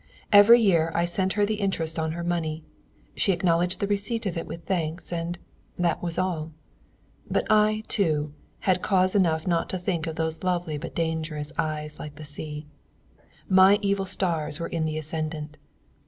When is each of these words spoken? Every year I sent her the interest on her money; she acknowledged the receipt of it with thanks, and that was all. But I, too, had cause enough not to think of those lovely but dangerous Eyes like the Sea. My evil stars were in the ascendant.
Every 0.33 0.59
year 0.59 0.91
I 0.95 1.05
sent 1.05 1.33
her 1.33 1.45
the 1.45 1.61
interest 1.61 1.99
on 1.99 2.13
her 2.13 2.23
money; 2.23 2.63
she 3.15 3.33
acknowledged 3.33 3.79
the 3.79 3.85
receipt 3.87 4.25
of 4.25 4.35
it 4.35 4.47
with 4.47 4.65
thanks, 4.65 5.13
and 5.13 5.37
that 5.77 6.01
was 6.01 6.17
all. 6.17 6.53
But 7.29 7.45
I, 7.51 7.83
too, 7.87 8.33
had 8.61 8.81
cause 8.81 9.13
enough 9.13 9.45
not 9.45 9.69
to 9.69 9.77
think 9.77 10.07
of 10.07 10.15
those 10.15 10.43
lovely 10.43 10.79
but 10.79 10.95
dangerous 10.95 11.53
Eyes 11.55 11.99
like 11.99 12.15
the 12.15 12.25
Sea. 12.25 12.65
My 13.47 13.77
evil 13.83 14.05
stars 14.05 14.59
were 14.59 14.65
in 14.69 14.85
the 14.85 14.97
ascendant. 14.97 15.57